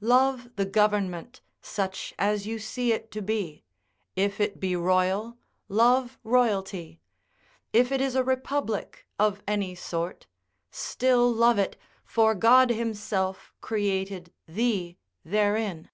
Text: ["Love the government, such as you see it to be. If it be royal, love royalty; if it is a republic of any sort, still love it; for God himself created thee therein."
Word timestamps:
["Love 0.00 0.50
the 0.56 0.64
government, 0.64 1.40
such 1.60 2.12
as 2.18 2.48
you 2.48 2.58
see 2.58 2.92
it 2.92 3.12
to 3.12 3.22
be. 3.22 3.62
If 4.16 4.40
it 4.40 4.58
be 4.58 4.74
royal, 4.74 5.38
love 5.68 6.18
royalty; 6.24 7.00
if 7.72 7.92
it 7.92 8.00
is 8.00 8.16
a 8.16 8.24
republic 8.24 9.06
of 9.20 9.40
any 9.46 9.76
sort, 9.76 10.26
still 10.72 11.30
love 11.32 11.60
it; 11.60 11.76
for 12.04 12.34
God 12.34 12.70
himself 12.70 13.52
created 13.60 14.32
thee 14.48 14.98
therein." 15.24 15.90